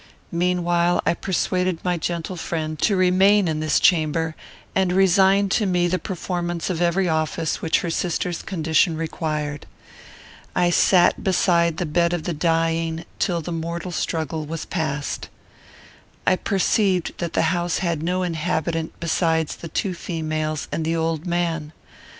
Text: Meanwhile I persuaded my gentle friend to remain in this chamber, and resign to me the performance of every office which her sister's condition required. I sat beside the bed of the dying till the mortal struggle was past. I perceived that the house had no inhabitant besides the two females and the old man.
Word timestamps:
Meanwhile 0.31 0.99
I 1.05 1.13
persuaded 1.13 1.77
my 1.85 1.95
gentle 1.95 2.35
friend 2.35 2.79
to 2.79 2.95
remain 2.95 3.47
in 3.47 3.59
this 3.59 3.79
chamber, 3.79 4.35
and 4.73 4.91
resign 4.91 5.47
to 5.49 5.67
me 5.67 5.85
the 5.87 5.99
performance 5.99 6.71
of 6.71 6.81
every 6.81 7.07
office 7.07 7.61
which 7.61 7.81
her 7.81 7.91
sister's 7.91 8.41
condition 8.41 8.97
required. 8.97 9.67
I 10.55 10.71
sat 10.71 11.23
beside 11.23 11.77
the 11.77 11.85
bed 11.85 12.13
of 12.13 12.23
the 12.23 12.33
dying 12.33 13.05
till 13.19 13.41
the 13.41 13.51
mortal 13.51 13.91
struggle 13.91 14.43
was 14.43 14.65
past. 14.65 15.29
I 16.25 16.35
perceived 16.35 17.19
that 17.19 17.33
the 17.33 17.53
house 17.53 17.77
had 17.77 18.01
no 18.01 18.23
inhabitant 18.23 18.99
besides 18.99 19.57
the 19.57 19.67
two 19.69 19.93
females 19.93 20.67
and 20.71 20.83
the 20.83 20.95
old 20.95 21.27
man. 21.27 21.73